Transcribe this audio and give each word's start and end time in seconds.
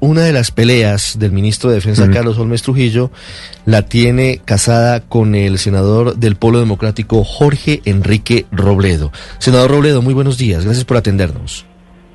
una 0.00 0.22
de 0.22 0.32
las 0.32 0.50
peleas 0.50 1.18
del 1.18 1.32
ministro 1.32 1.70
de 1.70 1.76
Defensa, 1.76 2.10
Carlos 2.10 2.38
Holmes 2.38 2.62
Trujillo, 2.62 3.10
la 3.66 3.82
tiene 3.82 4.40
casada 4.44 5.00
con 5.00 5.34
el 5.34 5.58
senador 5.58 6.16
del 6.16 6.36
Polo 6.36 6.58
Democrático, 6.58 7.22
Jorge 7.22 7.82
Enrique 7.84 8.46
Robledo. 8.50 9.12
Senador 9.38 9.70
Robledo, 9.70 10.02
muy 10.02 10.14
buenos 10.14 10.38
días. 10.38 10.64
Gracias 10.64 10.84
por 10.84 10.96
atendernos. 10.96 11.66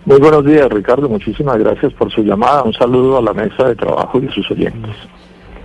Muy 0.06 0.20
buenos 0.20 0.46
días, 0.46 0.70
Ricardo. 0.70 1.10
Muchísimas 1.10 1.58
gracias 1.58 1.94
por 1.94 2.12
su 2.12 2.22
llamada. 2.22 2.64
Un 2.64 2.74
saludo 2.74 3.18
a 3.18 3.22
la 3.22 3.34
mesa 3.34 3.68
de 3.68 3.76
trabajo 3.76 4.20
y 4.22 4.28
a 4.28 4.32
sus 4.32 4.50
oyentes. 4.52 4.96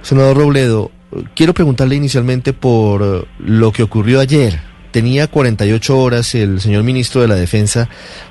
Senador 0.03 0.37
Robledo, 0.37 0.91
quiero 1.35 1.53
preguntarle 1.53 1.97
inicialmente 1.97 2.53
por 2.53 3.27
lo 3.39 3.73
que 3.73 3.83
ocurrió 3.83 4.21
ayer. 4.21 4.61
Tenía 4.93 5.29
48 5.29 5.99
horas 5.99 6.35
el 6.35 6.61
señor 6.61 6.83
ministro 6.85 7.21
de 7.21 7.29
la 7.29 7.35
Defensa 7.35 7.89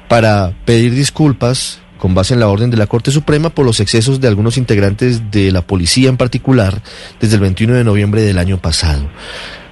para 0.08 0.54
pedir 0.66 0.94
disculpas 0.94 1.80
con 2.00 2.16
base 2.16 2.34
en 2.34 2.40
la 2.40 2.48
orden 2.48 2.72
de 2.72 2.78
la 2.78 2.88
Corte 2.88 3.12
Suprema 3.12 3.50
por 3.50 3.66
los 3.66 3.80
excesos 3.80 4.20
de 4.20 4.28
algunos 4.28 4.58
integrantes 4.58 5.30
de 5.30 5.52
la 5.52 5.62
policía 5.62 6.10
en 6.10 6.18
particular 6.18 6.82
desde 7.20 7.36
el 7.36 7.42
21 7.42 7.76
de 7.76 7.84
noviembre 7.84 8.22
del 8.22 8.40
año 8.40 8.58
pasado. 8.58 9.08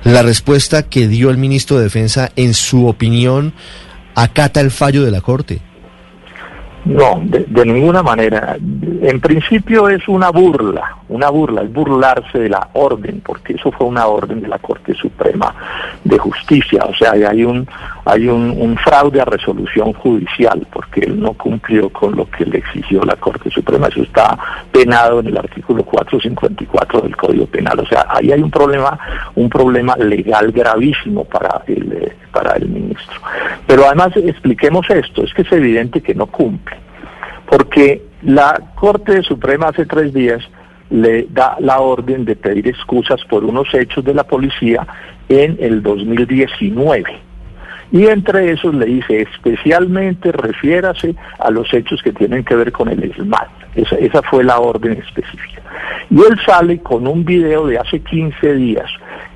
La 0.04 0.22
respuesta 0.22 0.84
que 0.84 1.08
dio 1.08 1.30
el 1.32 1.38
ministro 1.38 1.78
de 1.78 1.84
Defensa, 1.84 2.32
en 2.36 2.54
su 2.54 2.88
opinión, 2.88 3.54
acata 4.14 4.62
el 4.62 4.72
fallo 4.72 5.04
de 5.04 5.12
la 5.12 5.22
Corte. 5.22 5.62
No, 6.86 7.22
de, 7.22 7.66
ninguna 7.66 8.02
manera. 8.02 8.56
En 9.02 9.20
principio 9.20 9.90
es 9.90 10.08
una 10.08 10.30
burla, 10.30 10.96
una 11.10 11.30
burla, 11.30 11.64
es 11.64 11.74
burlarse 11.74 12.40
de 12.40 12.50
la 12.50 12.70
orden, 12.74 13.22
porque 13.26 13.54
eso 13.54 13.72
fue 13.72 13.88
una 13.88 14.08
orden 14.08 14.40
de 14.40 14.48
la 14.48 14.58
Corte 14.60 14.94
Suprema 14.94 15.54
de 16.06 16.18
Justicia. 16.18 16.86
O 16.86 16.96
sea, 16.96 17.12
hay 17.12 17.44
un, 17.44 17.68
hay 18.08 18.28
un, 18.28 18.78
fraude 18.78 19.22
a 19.22 19.26
resolución 19.26 19.94
judicial, 19.94 20.66
porque 20.72 21.02
él 21.02 21.20
no 21.20 21.34
cumplió 21.34 21.90
con 21.90 22.16
lo 22.16 22.30
que 22.30 22.46
le 22.46 22.60
exigió 22.60 23.04
la 23.04 23.16
Corte 23.16 23.50
Suprema. 23.50 23.88
Eso 23.88 24.04
está 24.04 24.38
penado 24.72 25.20
en 25.20 25.28
el 25.28 25.38
artículo 25.38 25.84
454 25.84 27.02
del 27.02 27.16
Código 27.16 27.46
Penal. 27.48 27.80
O 27.80 27.86
sea, 27.86 28.06
ahí 28.10 28.32
hay 28.32 28.42
un 28.42 28.52
problema, 28.52 28.98
un 29.36 29.50
problema 29.50 29.96
legal 29.98 30.52
gravísimo 30.52 31.26
para 31.26 31.62
el, 31.68 31.92
eh, 31.92 32.16
para 32.32 32.56
el 32.56 32.70
ministro. 32.70 33.20
Pero 33.66 33.86
además 33.86 34.16
expliquemos 34.16 34.90
esto, 34.90 35.24
es 35.24 35.34
que 35.34 35.42
es 35.42 35.52
evidente 35.52 36.02
que 36.02 36.16
no 36.16 36.28
cumple 36.28 36.78
porque 37.48 38.04
la 38.24 38.60
Corte 38.76 39.24
Suprema 39.24 39.70
hace 39.70 39.86
tres 39.86 40.14
días 40.14 40.44
le 40.90 41.28
da 41.30 41.58
la 41.60 41.80
orden 41.80 42.26
de 42.26 42.36
pedir 42.36 42.68
excusas 42.68 43.24
por 43.30 43.44
unos 43.44 43.74
hechos 43.74 44.04
de 44.06 44.14
la 44.14 44.24
policía 44.24 44.86
en 45.28 45.58
el 45.60 45.82
2019. 45.82 47.27
Y 47.92 48.06
entre 48.08 48.52
esos 48.52 48.74
le 48.74 48.86
dice, 48.86 49.22
especialmente 49.22 50.32
refiérase 50.32 51.16
a 51.40 51.50
los 51.52 51.74
hechos 51.74 52.02
que 52.04 52.12
tienen 52.12 52.44
que 52.44 52.56
ver 52.56 52.72
con 52.72 52.90
el 52.90 53.04
ESMAD. 53.04 53.48
Esa, 53.76 54.22
fue 54.24 54.44
la 54.44 54.60
orden 54.60 54.94
específica. 54.94 55.62
Y 56.10 56.20
él 56.20 56.40
sale 56.46 56.80
con 56.80 57.08
un 57.08 57.24
video 57.24 57.68
de 57.68 57.78
hace 57.78 58.00
15 58.00 58.56
días 58.56 58.90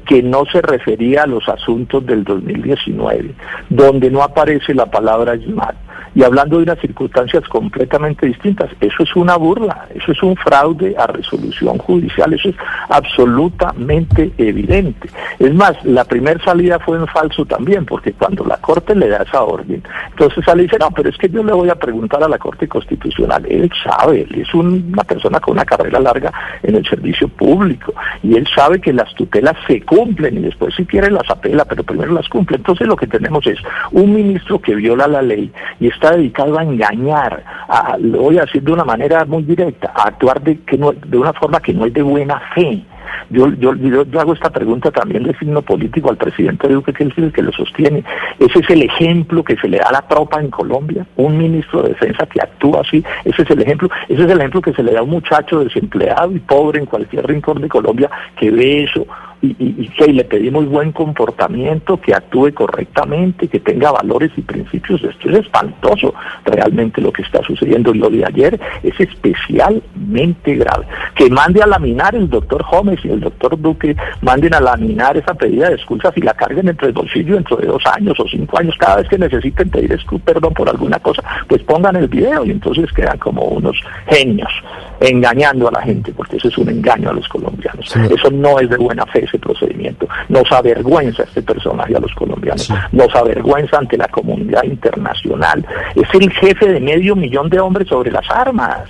que 0.06 0.24
no 0.24 0.46
se 0.46 0.62
refería 0.62 1.24
a 1.24 1.28
los 1.28 1.48
asuntos 1.48 2.06
del 2.06 2.24
2019, 2.24 3.36
donde 3.70 4.10
no 4.10 4.24
aparece 4.24 4.74
la 4.74 4.88
palabra 4.88 5.36
ESMAD 5.36 5.76
y 6.16 6.24
hablando 6.24 6.58
de 6.58 6.64
unas 6.64 6.80
circunstancias 6.80 7.48
completamente 7.48 8.26
distintas. 8.26 8.70
Eso 8.80 9.04
es 9.04 9.16
una 9.16 9.38
burla, 9.38 9.88
eso 9.94 10.12
es 10.12 10.22
un 10.24 10.36
fraude 10.36 10.96
a 10.98 11.08
resolución 11.08 11.78
judicial, 11.78 12.34
eso 12.34 12.50
es 12.50 12.56
absolutamente 12.90 14.32
evidente. 14.38 15.10
Es 15.40 15.54
más, 15.54 15.74
la 15.86 16.04
primera 16.04 16.44
salida 16.44 16.80
fue 16.80 16.98
en 16.98 17.08
falso 17.08 17.46
también, 17.46 17.86
porque 17.86 18.14
cuando 18.14 18.44
la 18.46 18.58
Corte 18.58 18.96
le 18.96 19.08
da 19.08 19.24
esa 19.24 19.44
orden, 19.44 19.84
entonces 20.10 20.44
sale 20.44 20.64
y 20.64 20.66
dice, 20.66 20.78
no, 20.80 20.92
pero 20.92 21.10
es 21.10 21.18
que 21.18 21.30
yo 21.30 21.44
le 21.44 21.54
voy 21.54 21.70
a 21.70 21.76
preguntar 21.76 22.24
a 22.24 22.28
la 22.28 22.38
Corte 22.38 22.68
Constitucional. 22.68 23.46
Él 23.48 23.72
sabe, 23.84 24.22
él 24.22 24.42
es 24.42 24.54
una 24.54 25.04
persona 25.04 25.40
con 25.40 25.54
una 25.54 25.66
carrera 25.66 26.00
larga 26.00 26.32
en 26.64 26.76
el 26.76 26.86
servicio 26.86 27.28
público 27.28 27.94
y 28.24 28.36
él 28.36 28.48
sabe 28.54 28.82
que 28.82 28.94
las 28.94 29.14
tutelas 29.16 29.56
se 29.68 29.82
cumplen 29.82 30.38
y 30.38 30.42
después 30.42 30.76
si 30.76 30.86
quiere 30.86 31.10
las 31.12 31.30
apela, 31.30 31.66
pero 31.66 31.84
primero 31.84 32.14
las 32.14 32.28
cumple. 32.30 32.58
Entonces 32.58 32.88
lo 32.88 32.96
que 32.96 33.08
tenemos 33.08 33.46
es 33.48 33.60
un 33.92 34.14
ministro 34.14 34.60
que 34.60 34.76
viola 34.76 35.08
la 35.08 35.22
ley 35.22 35.52
y 35.80 35.88
está 35.88 36.01
dedicado 36.10 36.58
a 36.58 36.64
engañar, 36.64 37.44
a, 37.68 37.96
lo 38.00 38.24
voy 38.24 38.40
a 38.40 38.42
decir 38.42 38.64
de 38.64 38.72
una 38.72 38.84
manera 38.84 39.24
muy 39.26 39.44
directa, 39.44 39.92
a 39.96 40.08
actuar 40.08 40.42
de, 40.42 40.60
que 40.62 40.78
no, 40.78 40.92
de 40.92 41.18
una 41.18 41.34
forma 41.34 41.60
que 41.60 41.74
no 41.74 41.86
es 41.86 41.94
de 41.94 42.02
buena 42.02 42.42
fe. 42.56 42.84
Yo, 43.30 43.48
yo, 43.54 43.74
yo, 43.76 44.20
hago 44.20 44.34
esta 44.34 44.50
pregunta 44.50 44.92
también 44.92 45.24
de 45.24 45.38
signo 45.38 45.62
político 45.62 46.10
al 46.10 46.18
presidente 46.18 46.68
Duque, 46.68 46.94
que 46.94 47.06
es 47.06 47.18
el 47.18 47.32
que 47.32 47.42
lo 47.42 47.52
sostiene. 47.52 48.04
Ese 48.40 48.60
es 48.60 48.70
el 48.70 48.84
ejemplo 48.84 49.44
que 49.44 49.56
se 49.58 49.68
le 49.68 49.78
da 49.78 49.88
a 49.90 49.94
la 49.94 50.02
tropa 50.02 50.40
en 50.40 50.50
Colombia, 50.50 51.06
un 51.16 51.38
ministro 51.38 51.84
de 51.84 51.90
defensa 51.90 52.26
que 52.26 52.42
actúa 52.42 52.82
así, 52.82 53.04
ese 53.26 53.44
es 53.44 53.50
el 53.50 53.62
ejemplo, 53.62 53.90
ese 54.10 54.24
es 54.24 54.30
el 54.30 54.40
ejemplo 54.40 54.62
que 54.62 54.74
se 54.74 54.84
le 54.84 54.94
da 54.94 55.00
a 55.00 55.04
un 55.04 55.12
muchacho 55.12 55.64
desempleado 55.64 56.32
y 56.32 56.40
pobre 56.40 56.80
en 56.80 56.86
cualquier 56.86 57.26
rincón 57.28 57.62
de 57.62 57.70
Colombia 57.70 58.10
que 58.38 58.52
ve 58.52 58.84
eso 58.84 59.06
y, 59.42 59.88
que 59.90 60.14
le 60.14 60.24
pedimos 60.24 60.68
buen 60.68 60.92
comportamiento, 60.92 62.00
que 62.00 62.14
actúe 62.14 62.54
correctamente, 62.54 63.48
que 63.48 63.60
tenga 63.60 63.92
valores 63.92 64.32
y 64.38 64.42
principios. 64.42 65.04
Esto 65.04 65.30
es 65.30 65.40
espantoso 65.40 66.14
realmente 66.46 67.02
lo 67.02 67.12
que 67.12 67.24
está 67.24 67.42
sucediendo. 67.44 67.94
Lo 67.94 68.10
de 68.10 68.24
ayer 68.26 68.60
es 68.84 69.00
especialmente 69.00 70.56
grave. 70.56 70.86
Que 71.16 71.30
mande 71.30 71.62
a 71.62 71.68
laminar 71.68 72.16
el 72.16 72.30
doctor 72.30 72.64
Gómez 72.70 73.01
y 73.04 73.10
el 73.10 73.20
doctor 73.20 73.60
Duque, 73.60 73.96
manden 74.22 74.54
a 74.54 74.60
laminar 74.60 75.18
esa 75.18 75.34
pedida 75.34 75.70
de 75.70 75.76
excusas 75.76 76.14
y 76.16 76.22
la 76.22 76.34
carguen 76.34 76.70
entre 76.70 76.88
el 76.88 76.94
bolsillo 76.94 77.36
dentro 77.36 77.58
de 77.58 77.68
dos 77.68 77.84
años 77.86 78.20
o 78.20 78.28
cinco 78.28 78.58
años, 78.60 78.76
cada 78.80 78.98
vez 78.98 79.08
que 79.10 79.18
necesiten 79.18 79.70
pedir 79.70 79.92
perdón 80.24 80.54
por 80.54 80.70
alguna 80.70 81.00
cosa, 81.00 81.24
pues 81.48 81.62
pongan 81.64 81.96
el 81.96 82.08
video 82.08 82.46
y 82.46 82.52
entonces 82.52 82.92
quedan 82.94 83.18
como 83.18 83.44
unos 83.44 83.78
genios 84.08 84.52
engañando 85.00 85.68
a 85.68 85.72
la 85.72 85.82
gente, 85.82 86.14
porque 86.14 86.38
eso 86.38 86.48
es 86.48 86.58
un 86.58 86.70
engaño 86.70 87.10
a 87.10 87.14
los 87.14 87.28
colombianos. 87.28 87.96
Eso 87.96 88.30
no 88.32 88.60
es 88.60 88.70
de 88.70 88.78
buena 88.78 89.06
fe 89.08 89.26
ese 89.26 89.40
procedimiento. 89.40 90.08
Nos 90.30 90.52
avergüenza 90.52 91.24
este 91.24 91.42
personaje 91.42 91.96
a 91.96 92.00
los 92.00 92.14
colombianos, 92.14 92.72
nos 92.92 93.14
avergüenza 93.16 93.78
ante 93.78 93.98
la 93.98 94.08
comunidad 94.08 94.64
internacional. 94.64 95.66
Es 95.96 96.08
el 96.14 96.32
jefe 96.32 96.68
de 96.68 96.80
medio 96.80 97.16
millón 97.16 97.50
de 97.50 97.60
hombres 97.60 97.88
sobre 97.88 98.12
las 98.12 98.30
armas 98.30 98.82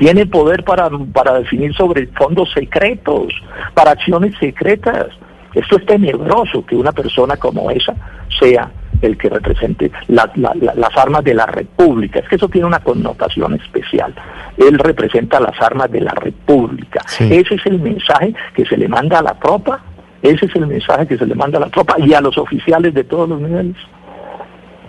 tiene 0.00 0.24
poder 0.24 0.64
para, 0.64 0.88
para 1.12 1.34
definir 1.34 1.74
sobre 1.74 2.06
fondos 2.06 2.50
secretos, 2.54 3.34
para 3.74 3.90
acciones 3.90 4.34
secretas. 4.40 5.08
Esto 5.54 5.76
es 5.76 5.84
tenebroso 5.84 6.64
que 6.64 6.74
una 6.74 6.90
persona 6.90 7.36
como 7.36 7.70
esa 7.70 7.94
sea 8.40 8.70
el 9.02 9.18
que 9.18 9.28
represente 9.28 9.92
las 10.08 10.96
armas 10.96 11.22
de 11.22 11.34
la 11.34 11.44
República. 11.44 12.20
Es 12.20 12.28
que 12.28 12.36
eso 12.36 12.48
tiene 12.48 12.66
una 12.66 12.80
connotación 12.80 13.52
especial. 13.54 14.14
Él 14.56 14.78
representa 14.78 15.38
las 15.38 15.60
armas 15.60 15.90
de 15.90 16.00
la 16.00 16.12
República. 16.12 17.00
Ese 17.18 17.56
es 17.56 17.66
el 17.66 17.78
mensaje 17.78 18.34
que 18.54 18.64
se 18.64 18.78
le 18.78 18.88
manda 18.88 19.18
a 19.18 19.22
la 19.22 19.34
tropa, 19.34 19.84
ese 20.22 20.46
es 20.46 20.56
el 20.56 20.66
mensaje 20.66 21.06
que 21.08 21.18
se 21.18 21.26
le 21.26 21.34
manda 21.34 21.58
a 21.58 21.62
la 21.62 21.68
tropa 21.68 21.96
y 21.98 22.14
a 22.14 22.22
los 22.22 22.38
oficiales 22.38 22.94
de 22.94 23.04
todos 23.04 23.28
los 23.28 23.38
niveles. 23.38 23.76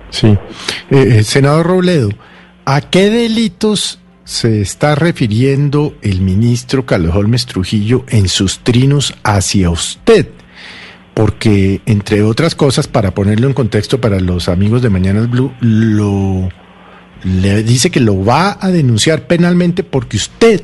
Sí. 0.10 0.38
Eh, 0.90 1.18
eh, 1.20 1.24
senador 1.24 1.68
Robledo, 1.68 2.10
¿a 2.66 2.80
qué 2.80 3.10
delitos 3.10 4.00
se 4.24 4.62
está 4.62 4.96
refiriendo 4.96 5.96
el 6.02 6.22
ministro 6.22 6.86
Carlos 6.86 7.16
Holmes 7.16 7.46
Trujillo 7.46 8.06
en 8.09 8.28
sus 8.28 8.59
trinos 8.59 9.14
hacia 9.24 9.70
usted? 9.70 10.28
porque 11.14 11.82
entre 11.86 12.24
otras 12.24 12.56
cosas, 12.56 12.88
para 12.88 13.12
ponerlo 13.12 13.48
en 13.48 13.54
contexto 13.54 14.00
para 14.00 14.20
los 14.20 14.50
amigos 14.50 14.81
de 14.81 14.90
Mañanas 14.90 15.30
Blue, 15.30 15.52
lo 15.60 16.50
le 17.24 17.64
dice 17.64 17.92
que 17.92 18.00
lo 18.00 18.26
va 18.26 18.58
a 18.60 18.70
denunciar 18.70 19.28
penalmente 19.28 19.84
porque 19.84 20.18
usted, 20.18 20.62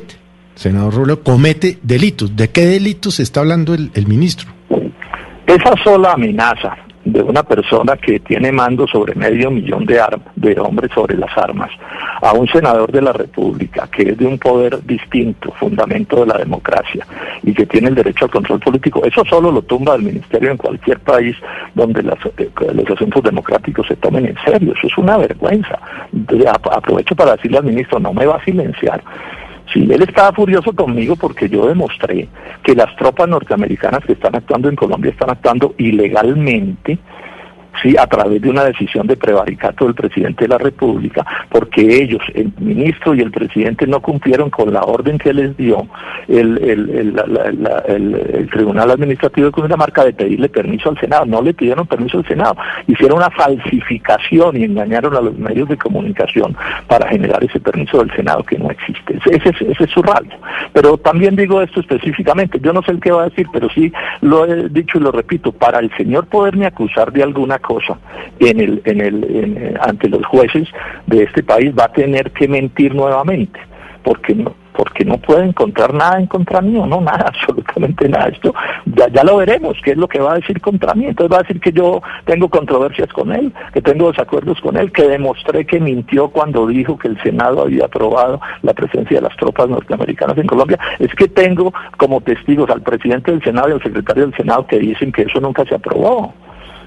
senador 0.56 0.96
Rubio, 0.96 1.22
comete 1.22 1.78
delitos. 1.84 2.36
¿De 2.36 2.50
qué 2.50 2.66
delitos 2.66 3.20
está 3.20 3.42
hablando 3.42 3.74
el, 3.74 3.92
el 3.94 4.08
ministro? 4.08 4.50
Esa 5.46 5.74
sola 5.84 6.14
amenaza 6.14 6.76
de 7.12 7.22
una 7.22 7.44
persona 7.44 7.96
que 7.96 8.20
tiene 8.20 8.52
mando 8.52 8.88
sobre 8.88 9.16
medio 9.16 9.50
millón 9.50 9.86
de, 9.86 10.02
de 10.36 10.60
hombres 10.60 10.92
sobre 10.94 11.18
las 11.18 11.36
armas, 11.38 11.72
a 12.22 12.34
un 12.34 12.48
senador 12.48 12.92
de 12.92 13.02
la 13.02 13.14
República 13.14 13.88
que 13.92 14.10
es 14.10 14.18
de 14.18 14.26
un 14.26 14.38
poder 14.38 14.84
distinto, 14.86 15.52
fundamento 15.54 16.22
de 16.22 16.28
la 16.28 16.38
democracia, 16.38 17.06
y 17.44 17.54
que 17.54 17.66
tiene 17.66 17.90
el 17.90 17.96
derecho 17.96 18.26
al 18.26 18.32
control 18.32 18.60
político, 18.60 19.04
eso 19.06 19.24
solo 19.26 19.52
lo 19.52 19.62
tumba 19.62 19.96
el 19.96 20.04
ministerio 20.04 20.52
en 20.52 20.58
cualquier 20.58 21.00
país 21.00 21.36
donde 21.74 22.02
eh, 22.02 22.50
los 22.74 22.90
asuntos 22.90 23.24
democráticos 23.24 23.88
se 23.88 23.96
tomen 23.96 24.26
en 24.26 24.36
serio. 24.46 24.74
Eso 24.78 24.88
es 24.88 24.98
una 24.98 25.18
vergüenza. 25.18 25.80
Aprovecho 26.72 27.16
para 27.16 27.36
decirle 27.36 27.58
al 27.60 27.64
ministro, 27.64 28.00
no 28.00 28.14
me 28.14 28.26
va 28.26 28.36
a 28.36 28.44
silenciar. 28.44 29.02
Sí, 29.74 29.88
él 29.92 30.02
estaba 30.02 30.32
furioso 30.32 30.74
conmigo 30.74 31.16
porque 31.16 31.50
yo 31.50 31.68
demostré 31.68 32.30
que 32.64 32.74
las 32.74 32.96
tropas 32.96 33.28
norteamericanas 33.28 34.04
que 34.06 34.14
están 34.14 34.36
actuando 34.36 34.70
en 34.70 34.76
Colombia 34.76 35.12
están 35.12 35.30
actuando 35.30 35.76
ilegalmente, 35.78 36.98
sí, 37.82 37.96
a 37.98 38.08
través 38.08 38.42
de 38.42 38.50
una 38.50 38.64
decisión 38.64 39.08
de 39.08 39.18
prevaricato 39.18 39.86
del 39.86 39.96
presidente 39.96 40.46
de 40.46 40.50
la 40.50 40.58
República, 40.58 41.26
porque 41.50 41.82
ellos, 41.82 42.22
el 42.34 42.52
ministro 42.60 43.14
y 43.14 43.22
el 43.22 43.32
presidente, 43.32 43.88
no 43.88 44.02
cumplieron 44.02 44.50
con 44.50 44.74
la 44.74 44.82
orden 44.82 45.18
que 45.18 45.34
les 45.34 45.56
dio 45.58 45.88
el, 46.28 46.58
Tribunal 48.52 48.92
Administrativo 48.92 49.48
de 49.48 49.52
Cundinamarca 49.52 50.04
de 50.04 50.14
pedirle 50.14 50.50
permiso 50.50 50.90
al 50.90 51.00
Senado. 51.00 51.26
No 51.26 51.42
le 51.42 51.54
pidieron 51.54 51.86
permiso 51.88 52.18
al 52.20 52.28
Senado, 52.28 52.56
hicieron 52.88 53.18
una 53.18 53.30
falsificación 53.30 54.58
y 54.58 54.64
engañaron 54.64 55.16
a 55.16 55.22
los 55.22 55.38
medios 55.38 55.70
de 55.70 55.78
comunicación 55.78 56.56
para 56.88 57.08
generar 57.10 57.44
ese 57.44 57.60
permiso 57.60 58.00
del 58.00 58.16
Senado 58.16 58.44
que 58.44 58.58
no 58.58 58.70
existe. 58.72 59.20
Ese, 59.26 59.50
ese 59.50 59.84
es 59.84 59.90
su 59.92 60.02
rabia. 60.02 60.38
Pero 60.74 60.98
también 60.98 61.36
digo 61.36 61.62
esto 61.62 61.80
específicamente, 61.80 62.60
yo 62.62 62.74
no 62.74 62.82
sé 62.84 62.92
el 62.92 63.00
qué 63.00 63.12
va 63.12 63.24
a 63.24 63.30
decir, 63.30 63.48
pero 63.52 63.70
sí 63.70 63.92
lo 64.22 64.46
he 64.46 64.70
dicho 64.70 64.98
y 64.98 65.02
lo 65.02 65.12
repito, 65.12 65.52
para 65.52 65.80
el 65.80 65.96
señor 65.98 66.28
poderme 66.28 66.66
acusar 66.66 67.12
de 67.12 67.24
alguna 67.24 67.60
en 68.40 68.60
el, 68.60 68.82
en 68.86 69.02
el, 69.02 69.78
ante 69.82 70.10
los 70.10 70.26
jueces 70.26 70.68
de 71.06 71.24
este 71.24 71.44
país 71.44 71.74
va 71.78 71.86
a 71.86 71.94
tener 71.94 72.32
que 72.32 72.48
mentir 72.48 72.94
nuevamente, 72.96 73.60
porque 74.04 74.36
no, 74.36 74.54
porque 74.78 75.04
no 75.04 75.18
puede 75.18 75.46
encontrar 75.46 75.92
nada 75.92 76.20
en 76.20 76.28
contra 76.28 76.62
mío, 76.62 76.86
no, 76.86 77.02
nada, 77.02 77.26
absolutamente 77.34 78.08
nada. 78.08 78.28
Esto 78.28 78.54
ya, 78.86 79.08
ya 79.10 79.24
lo 79.24 79.38
veremos, 79.38 79.76
qué 79.84 79.92
es 79.92 79.98
lo 79.98 80.08
que 80.08 80.20
va 80.20 80.34
a 80.34 80.36
decir 80.36 80.62
contra 80.62 80.94
mí. 80.94 81.06
Entonces 81.08 81.34
va 81.34 81.40
a 81.40 81.42
decir 81.42 81.60
que 81.60 81.72
yo 81.72 82.02
tengo 82.26 82.48
controversias 82.48 83.12
con 83.12 83.34
él, 83.34 83.52
que 83.74 83.82
tengo 83.82 84.12
desacuerdos 84.12 84.62
con 84.62 84.78
él, 84.78 84.92
que 84.92 85.08
demostré 85.08 85.66
que 85.66 85.80
mintió 85.80 86.30
cuando 86.30 86.68
dijo 86.68 86.98
que 86.98 87.08
el 87.08 87.22
Senado 87.24 87.64
había 87.64 87.86
aprobado 87.86 88.40
la 88.62 88.74
presencia 88.74 89.18
de 89.18 89.24
las 89.24 89.36
tropas 89.36 89.68
norteamericanas 89.68 90.38
en 90.38 90.46
Colombia. 90.46 90.80
Es 91.00 91.14
que 91.16 91.28
tengo 91.28 91.74
como 91.98 92.22
testigos 92.22 92.70
al 92.70 92.82
presidente 92.82 93.32
del 93.32 93.44
Senado 93.44 93.70
y 93.70 93.72
al 93.74 93.84
secretario 93.84 94.28
del 94.28 94.36
Senado 94.36 94.68
que 94.68 94.78
dicen 94.78 95.12
que 95.12 95.24
eso 95.24 95.42
nunca 95.42 95.66
se 95.66 95.74
aprobó. 95.74 96.34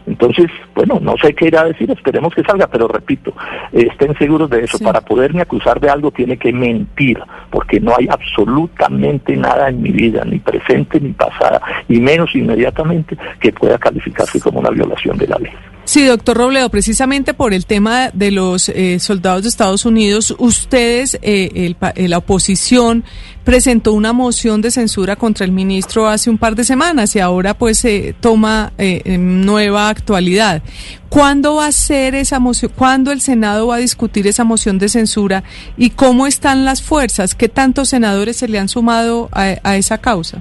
Entonces, 0.06 0.46
bueno, 0.74 0.98
no 1.00 1.14
sé 1.22 1.34
qué 1.34 1.46
irá 1.46 1.62
a 1.62 1.66
decir, 1.66 1.90
esperemos 1.90 2.34
que 2.34 2.42
salga, 2.42 2.66
pero 2.66 2.88
repito, 2.88 3.32
estén 3.72 4.16
seguros 4.18 4.50
de 4.50 4.64
eso. 4.64 4.78
Para 4.78 5.00
poderme 5.00 5.42
acusar 5.42 5.80
de 5.80 5.90
algo 5.90 6.10
tiene 6.10 6.36
que 6.36 6.52
mentir, 6.52 7.18
porque 7.50 7.80
no 7.80 7.94
hay 7.96 8.08
absolutamente 8.10 9.36
nada 9.36 9.68
en 9.68 9.82
mi 9.82 9.90
vida, 9.90 10.24
ni 10.24 10.38
presente 10.38 11.00
ni 11.00 11.12
pasada, 11.12 11.60
y 11.88 12.00
menos 12.00 12.34
inmediatamente, 12.34 13.16
que 13.40 13.52
pueda 13.52 13.78
calificarse 13.78 14.40
como 14.40 14.60
una 14.60 14.70
violación 14.70 15.16
de 15.18 15.26
la 15.26 15.38
ley. 15.38 15.52
Sí, 15.90 16.04
doctor 16.04 16.36
Robledo, 16.36 16.70
precisamente 16.70 17.34
por 17.34 17.52
el 17.52 17.66
tema 17.66 18.10
de 18.12 18.30
los 18.30 18.68
eh, 18.68 19.00
soldados 19.00 19.42
de 19.42 19.48
Estados 19.48 19.84
Unidos, 19.84 20.32
ustedes, 20.38 21.14
eh, 21.14 21.74
eh, 21.96 22.08
la 22.08 22.18
oposición, 22.18 23.02
presentó 23.42 23.92
una 23.92 24.12
moción 24.12 24.62
de 24.62 24.70
censura 24.70 25.16
contra 25.16 25.44
el 25.44 25.50
ministro 25.50 26.06
hace 26.06 26.30
un 26.30 26.38
par 26.38 26.54
de 26.54 26.62
semanas 26.62 27.16
y 27.16 27.18
ahora 27.18 27.54
pues 27.54 27.78
se 27.78 28.14
toma 28.20 28.72
nueva 29.18 29.88
actualidad. 29.88 30.62
¿Cuándo 31.08 31.56
va 31.56 31.66
a 31.66 31.72
ser 31.72 32.14
esa 32.14 32.38
moción? 32.38 32.70
¿Cuándo 32.76 33.10
el 33.10 33.20
Senado 33.20 33.66
va 33.66 33.74
a 33.74 33.78
discutir 33.78 34.28
esa 34.28 34.44
moción 34.44 34.78
de 34.78 34.88
censura? 34.88 35.42
¿Y 35.76 35.90
cómo 35.90 36.28
están 36.28 36.64
las 36.64 36.82
fuerzas? 36.82 37.34
¿Qué 37.34 37.48
tantos 37.48 37.88
senadores 37.88 38.36
se 38.36 38.46
le 38.46 38.60
han 38.60 38.68
sumado 38.68 39.28
a 39.32 39.76
esa 39.76 39.98
causa? 39.98 40.40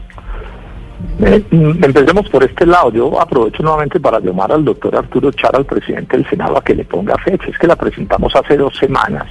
Eh, 1.21 1.43
empecemos 1.51 2.29
por 2.29 2.43
este 2.43 2.65
lado. 2.65 2.91
Yo 2.91 3.19
aprovecho 3.19 3.63
nuevamente 3.63 3.99
para 3.99 4.19
llamar 4.19 4.51
al 4.51 4.63
doctor 4.63 4.95
Arturo 4.95 5.31
Char, 5.31 5.55
al 5.55 5.65
presidente 5.65 6.17
del 6.17 6.29
Senado, 6.29 6.57
a 6.57 6.63
que 6.63 6.75
le 6.75 6.85
ponga 6.85 7.15
fecha. 7.17 7.49
Es 7.49 7.57
que 7.57 7.67
la 7.67 7.75
presentamos 7.75 8.35
hace 8.35 8.57
dos 8.57 8.75
semanas, 8.77 9.27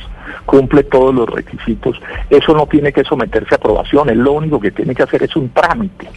cumple 0.46 0.84
todos 0.84 1.14
los 1.14 1.28
requisitos. 1.28 2.00
Eso 2.30 2.54
no 2.54 2.66
tiene 2.66 2.92
que 2.92 3.04
someterse 3.04 3.54
a 3.54 3.56
aprobación, 3.56 4.08
él 4.10 4.18
lo 4.18 4.32
único 4.32 4.60
que 4.60 4.70
tiene 4.70 4.94
que 4.94 5.02
hacer 5.02 5.22
es 5.22 5.34
un 5.36 5.50
trámite. 5.50 6.08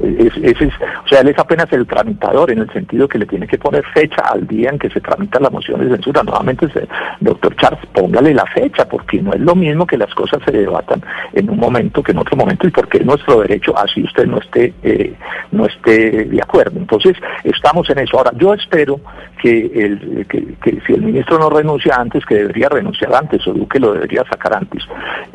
Es, 0.00 0.36
es, 0.36 0.60
o 0.60 1.08
sea, 1.08 1.20
él 1.20 1.28
es 1.28 1.38
apenas 1.38 1.72
el 1.72 1.86
tramitador 1.86 2.50
en 2.50 2.58
el 2.58 2.72
sentido 2.72 3.08
que 3.08 3.18
le 3.18 3.26
tiene 3.26 3.46
que 3.46 3.58
poner 3.58 3.84
fecha 3.94 4.22
al 4.22 4.46
día 4.46 4.70
en 4.70 4.78
que 4.78 4.90
se 4.90 5.00
tramita 5.00 5.38
la 5.40 5.50
moción 5.50 5.80
de 5.80 5.94
censura. 5.94 6.22
Nuevamente, 6.22 6.68
doctor 7.20 7.54
Charles, 7.56 7.80
póngale 7.92 8.34
la 8.34 8.44
fecha, 8.46 8.88
porque 8.88 9.22
no 9.22 9.32
es 9.32 9.40
lo 9.40 9.54
mismo 9.54 9.86
que 9.86 9.96
las 9.96 10.12
cosas 10.14 10.40
se 10.44 10.52
debatan 10.52 11.02
en 11.32 11.48
un 11.48 11.58
momento 11.58 12.02
que 12.02 12.12
en 12.12 12.18
otro 12.18 12.36
momento 12.36 12.66
y 12.66 12.70
porque 12.70 12.98
es 12.98 13.06
nuestro 13.06 13.40
derecho, 13.40 13.76
así 13.78 14.02
usted 14.02 14.26
no 14.26 14.38
esté, 14.38 14.74
eh, 14.82 15.14
no 15.52 15.66
esté 15.66 16.24
de 16.24 16.40
acuerdo. 16.42 16.78
Entonces, 16.78 17.16
estamos 17.44 17.88
en 17.90 18.00
eso. 18.00 18.18
Ahora, 18.18 18.32
yo 18.36 18.54
espero 18.54 19.00
que, 19.40 19.70
el, 19.74 20.26
que, 20.28 20.80
si 20.86 20.92
el 20.92 21.02
ministro 21.02 21.38
no 21.38 21.50
renuncia 21.50 21.96
antes, 21.96 22.24
que 22.26 22.36
debería 22.36 22.68
renunciar 22.68 23.14
antes, 23.14 23.46
o 23.46 23.52
Duque 23.52 23.78
lo 23.78 23.92
debería 23.92 24.24
sacar 24.24 24.54
antes. 24.54 24.82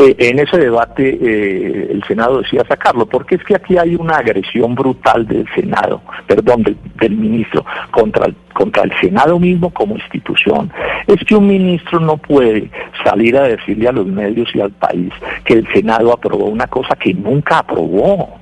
Eh, 0.02 0.16
en 0.18 0.40
ese 0.40 0.58
debate 0.58 1.10
eh, 1.10 1.90
el 1.92 2.02
Senado 2.06 2.42
decía 2.42 2.64
sacarlo, 2.70 3.06
porque 3.06 3.36
es 3.36 3.44
que 3.44 3.56
aquí 3.56 3.78
hay 3.78 3.98
una 3.98 4.16
agresión 4.16 4.74
brutal 4.74 5.28
del 5.28 5.46
Senado, 5.54 6.02
perdón, 6.26 6.64
del, 6.64 7.12
ministro 7.12 7.66
contra 7.92 8.28
contra 8.54 8.84
el 8.84 8.94
Senado 9.02 9.38
mismo 9.40 9.70
como 9.72 9.96
institución. 9.96 10.72
Es 11.06 11.18
que 11.26 11.36
un 11.36 11.48
ministro 11.48 12.00
no 12.00 12.16
puede 12.16 12.72
salir 13.04 13.36
a 13.36 13.44
decirle 13.44 13.90
a 13.90 13.92
los 13.92 14.06
medios 14.06 14.48
y 14.56 14.62
al 14.62 14.72
país 14.72 15.12
que 15.44 15.56
el 15.56 15.68
Senado 15.74 16.14
aprobó 16.14 16.46
una 16.46 16.68
cosa 16.68 16.96
que 16.96 17.14
nunca 17.14 17.60
aprobó. 17.60 18.39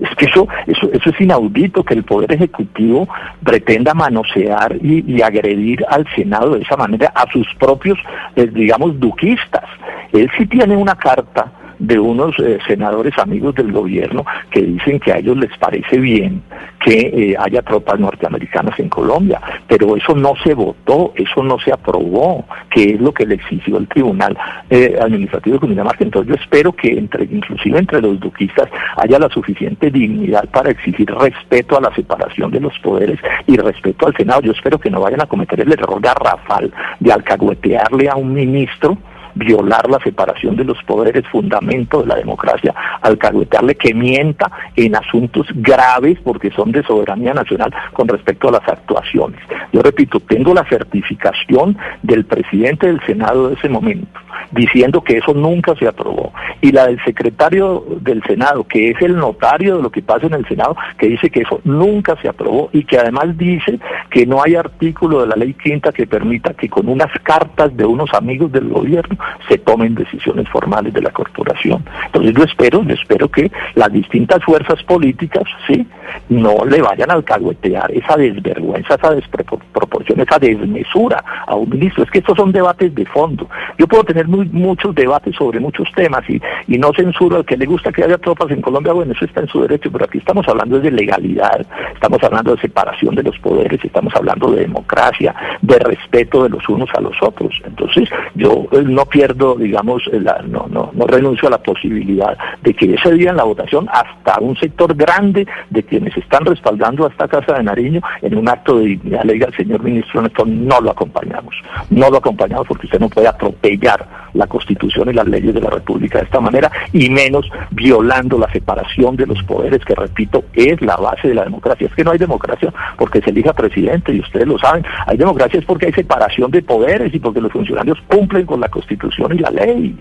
Es 0.00 0.14
que 0.16 0.26
eso, 0.26 0.46
eso, 0.66 0.90
eso 0.92 1.10
es 1.10 1.20
inaudito 1.20 1.82
que 1.82 1.94
el 1.94 2.04
Poder 2.04 2.32
Ejecutivo 2.32 3.08
pretenda 3.42 3.94
manosear 3.94 4.76
y, 4.80 5.20
agredir 5.22 5.84
al 5.88 6.06
Senado 6.14 6.54
de 6.54 6.62
esa 6.62 6.76
manera 6.76 7.12
a 7.14 7.30
sus 7.32 7.46
propios, 7.58 7.98
eh, 8.36 8.46
digamos, 8.46 8.98
duquistas. 9.00 9.64
Él 10.12 10.30
sí 10.38 10.46
tiene 10.46 10.76
una 10.76 10.94
carta 10.94 11.52
de 11.78 11.98
unos 11.98 12.34
eh, 12.38 12.58
senadores 12.66 13.16
amigos 13.18 13.54
del 13.54 13.72
gobierno 13.72 14.24
que 14.50 14.62
dicen 14.62 14.98
que 15.00 15.12
a 15.12 15.18
ellos 15.18 15.36
les 15.36 15.56
parece 15.58 15.98
bien 15.98 16.42
que 16.88 17.00
eh, 17.32 17.36
haya 17.38 17.60
tropas 17.60 18.00
norteamericanas 18.00 18.78
en 18.80 18.88
Colombia, 18.88 19.40
pero 19.66 19.94
eso 19.94 20.14
no 20.14 20.32
se 20.42 20.54
votó, 20.54 21.12
eso 21.16 21.42
no 21.42 21.58
se 21.58 21.70
aprobó, 21.70 22.46
que 22.70 22.94
es 22.94 23.00
lo 23.00 23.12
que 23.12 23.26
le 23.26 23.34
exigió 23.34 23.76
el 23.76 23.86
Tribunal 23.88 24.36
eh, 24.70 24.98
Administrativo 24.98 25.56
de 25.56 25.60
Cundinamarca. 25.60 26.02
Entonces 26.02 26.34
yo 26.34 26.42
espero 26.42 26.72
que 26.72 26.88
entre, 26.96 27.24
inclusive 27.24 27.78
entre 27.78 28.00
los 28.00 28.18
duquistas 28.18 28.70
haya 28.96 29.18
la 29.18 29.28
suficiente 29.28 29.90
dignidad 29.90 30.48
para 30.48 30.70
exigir 30.70 31.10
respeto 31.10 31.76
a 31.76 31.82
la 31.82 31.94
separación 31.94 32.50
de 32.50 32.60
los 32.60 32.78
poderes 32.78 33.20
y 33.46 33.58
respeto 33.58 34.06
al 34.06 34.16
Senado. 34.16 34.40
Yo 34.40 34.52
espero 34.52 34.78
que 34.78 34.90
no 34.90 35.02
vayan 35.02 35.20
a 35.20 35.26
cometer 35.26 35.60
el 35.60 35.70
error 35.70 36.00
garrafal 36.00 36.72
de 37.00 37.12
alcahuetearle 37.12 38.08
a 38.08 38.16
un 38.16 38.32
ministro 38.32 38.96
violar 39.38 39.88
la 39.88 39.98
separación 40.00 40.56
de 40.56 40.64
los 40.64 40.82
poderes, 40.84 41.26
fundamento 41.28 42.02
de 42.02 42.08
la 42.08 42.16
democracia, 42.16 42.74
alcahuetearle 43.00 43.76
que 43.76 43.94
mienta 43.94 44.50
en 44.76 44.96
asuntos 44.96 45.46
graves 45.54 46.18
porque 46.22 46.50
son 46.50 46.72
de 46.72 46.82
soberanía 46.82 47.32
nacional 47.34 47.72
con 47.92 48.08
respecto 48.08 48.48
a 48.48 48.52
las 48.52 48.68
actuaciones. 48.68 49.40
Yo 49.72 49.80
repito, 49.82 50.20
tengo 50.20 50.52
la 50.52 50.64
certificación 50.68 51.76
del 52.02 52.24
presidente 52.24 52.86
del 52.86 53.00
Senado 53.06 53.48
de 53.48 53.54
ese 53.54 53.68
momento 53.68 54.20
diciendo 54.50 55.02
que 55.02 55.18
eso 55.18 55.34
nunca 55.34 55.74
se 55.76 55.86
aprobó. 55.86 56.32
Y 56.60 56.72
la 56.72 56.86
del 56.86 57.02
secretario 57.04 57.84
del 58.00 58.22
Senado, 58.24 58.64
que 58.64 58.90
es 58.90 59.00
el 59.00 59.16
notario 59.16 59.76
de 59.76 59.82
lo 59.82 59.90
que 59.90 60.02
pasa 60.02 60.26
en 60.26 60.34
el 60.34 60.46
Senado, 60.46 60.76
que 60.98 61.08
dice 61.08 61.30
que 61.30 61.40
eso 61.40 61.60
nunca 61.64 62.16
se 62.20 62.28
aprobó 62.28 62.70
y 62.72 62.84
que 62.84 62.98
además 62.98 63.36
dice 63.36 63.78
que 64.10 64.26
no 64.26 64.42
hay 64.42 64.56
artículo 64.56 65.20
de 65.20 65.28
la 65.28 65.36
ley 65.36 65.54
quinta 65.54 65.92
que 65.92 66.06
permita 66.06 66.54
que 66.54 66.68
con 66.68 66.88
unas 66.88 67.12
cartas 67.22 67.76
de 67.76 67.84
unos 67.84 68.12
amigos 68.14 68.50
del 68.52 68.68
gobierno 68.68 69.16
se 69.48 69.58
tomen 69.58 69.94
decisiones 69.94 70.48
formales 70.48 70.92
de 70.92 71.02
la 71.02 71.10
corporación. 71.10 71.84
Entonces 72.06 72.34
yo 72.34 72.44
espero, 72.44 72.82
yo 72.84 72.94
espero 72.94 73.28
que 73.28 73.50
las 73.74 73.92
distintas 73.92 74.42
fuerzas 74.44 74.82
políticas, 74.84 75.44
sí, 75.66 75.86
no 76.28 76.64
le 76.64 76.82
vayan 76.82 77.10
a 77.10 77.14
alcahuetear 77.14 77.90
esa 77.92 78.16
desvergüenza, 78.16 78.94
esa 78.94 79.14
desproporción, 79.14 79.77
esa 80.22 80.38
desmesura 80.38 81.24
a 81.46 81.54
un 81.54 81.68
ministro. 81.70 82.04
Es 82.04 82.10
que 82.10 82.18
estos 82.18 82.36
son 82.36 82.52
debates 82.52 82.94
de 82.94 83.04
fondo. 83.06 83.48
Yo 83.78 83.86
puedo 83.86 84.04
tener 84.04 84.28
muchos 84.28 84.94
debates 84.94 85.34
sobre 85.36 85.60
muchos 85.60 85.88
temas 85.94 86.28
y, 86.28 86.40
y 86.66 86.78
no 86.78 86.92
censuro 86.92 87.36
al 87.36 87.44
que 87.44 87.56
le 87.56 87.66
gusta 87.66 87.92
que 87.92 88.04
haya 88.04 88.18
tropas 88.18 88.50
en 88.50 88.60
Colombia, 88.60 88.92
bueno, 88.92 89.12
eso 89.12 89.24
está 89.24 89.40
en 89.40 89.48
su 89.48 89.60
derecho, 89.62 89.90
pero 89.90 90.04
aquí 90.04 90.18
estamos 90.18 90.46
hablando 90.48 90.78
de 90.80 90.90
legalidad, 90.90 91.64
estamos 91.94 92.22
hablando 92.22 92.54
de 92.54 92.60
separación 92.60 93.14
de 93.14 93.22
los 93.22 93.38
poderes, 93.38 93.84
estamos 93.84 94.14
hablando 94.16 94.50
de 94.52 94.62
democracia, 94.62 95.34
de 95.62 95.78
respeto 95.78 96.44
de 96.44 96.50
los 96.50 96.68
unos 96.68 96.88
a 96.94 97.00
los 97.00 97.16
otros. 97.22 97.54
Entonces, 97.64 98.08
yo 98.34 98.66
eh, 98.72 98.82
no 98.84 99.04
pierdo, 99.06 99.54
digamos, 99.56 100.02
eh, 100.12 100.20
no, 100.48 100.66
no, 100.68 100.90
no 100.92 101.06
renuncio 101.06 101.48
a 101.48 101.52
la 101.52 101.62
posibilidad 101.62 102.36
de 102.62 102.74
que 102.74 102.94
ese 102.94 103.12
día 103.12 103.30
en 103.30 103.36
la 103.36 103.44
votación 103.44 103.88
hasta 103.90 104.38
un 104.40 104.56
sector 104.56 104.94
grande 104.94 105.46
de 105.70 105.82
quienes 105.82 106.16
están 106.16 106.44
respaldando 106.44 107.06
a 107.06 107.08
esta 107.08 107.28
Casa 107.28 107.54
de 107.54 107.62
Nariño 107.62 108.00
en 108.22 108.36
un 108.36 108.48
acto 108.48 108.78
de 108.78 108.86
dignidad 108.86 109.24
le 109.24 109.34
diga 109.34 109.46
al 109.46 109.56
señor 109.56 109.77
ministro 109.82 110.22
Néstor, 110.22 110.46
no 110.48 110.80
lo 110.80 110.90
acompañamos, 110.90 111.54
no 111.90 112.10
lo 112.10 112.18
acompañamos 112.18 112.66
porque 112.66 112.86
usted 112.86 113.00
no 113.00 113.08
puede 113.08 113.28
atropellar 113.28 114.06
la 114.34 114.46
Constitución 114.46 115.10
y 115.10 115.12
las 115.12 115.26
leyes 115.26 115.54
de 115.54 115.60
la 115.60 115.70
República 115.70 116.18
de 116.18 116.24
esta 116.24 116.40
manera, 116.40 116.70
y 116.92 117.08
menos 117.10 117.48
violando 117.70 118.38
la 118.38 118.50
separación 118.52 119.16
de 119.16 119.26
los 119.26 119.42
poderes, 119.44 119.84
que 119.84 119.94
repito, 119.94 120.44
es 120.52 120.80
la 120.82 120.96
base 120.96 121.28
de 121.28 121.34
la 121.34 121.44
democracia. 121.44 121.86
Es 121.86 121.94
que 121.94 122.04
no 122.04 122.12
hay 122.12 122.18
democracia 122.18 122.72
porque 122.96 123.20
se 123.20 123.30
elija 123.30 123.52
presidente, 123.52 124.12
y 124.12 124.20
ustedes 124.20 124.46
lo 124.46 124.58
saben, 124.58 124.84
hay 125.06 125.16
democracia 125.16 125.58
es 125.58 125.64
porque 125.64 125.86
hay 125.86 125.92
separación 125.92 126.50
de 126.50 126.62
poderes 126.62 127.14
y 127.14 127.18
porque 127.18 127.40
los 127.40 127.52
funcionarios 127.52 127.98
cumplen 128.08 128.46
con 128.46 128.60
la 128.60 128.68
Constitución 128.68 129.34
y 129.34 129.38
la 129.38 129.50
ley. 129.50 129.96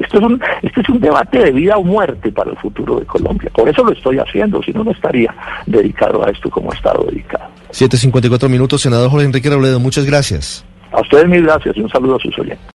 Esto 0.00 0.18
es 0.18 0.24
un, 0.24 0.40
este 0.62 0.80
es 0.80 0.88
un 0.88 1.00
debate 1.00 1.38
de 1.38 1.52
vida 1.52 1.76
o 1.76 1.84
muerte 1.84 2.32
para 2.32 2.50
el 2.50 2.56
futuro 2.56 2.98
de 2.98 3.06
Colombia. 3.06 3.50
Por 3.54 3.68
eso 3.68 3.84
lo 3.84 3.92
estoy 3.92 4.18
haciendo, 4.18 4.62
si 4.62 4.72
no, 4.72 4.82
no 4.82 4.92
estaría 4.92 5.34
dedicado 5.66 6.26
a 6.26 6.30
esto 6.30 6.48
como 6.50 6.72
he 6.72 6.76
estado 6.76 7.04
dedicado. 7.04 7.44
7.54 7.70 8.48
minutos, 8.48 8.80
senador 8.80 9.10
Jorge 9.10 9.26
Enrique 9.26 9.50
Robledo, 9.50 9.78
muchas 9.78 10.06
gracias. 10.06 10.64
A 10.92 11.00
ustedes 11.02 11.28
mil 11.28 11.42
gracias 11.42 11.76
y 11.76 11.80
un 11.82 11.88
saludo 11.88 12.16
a 12.16 12.18
sus 12.18 12.36
oyentes. 12.38 12.66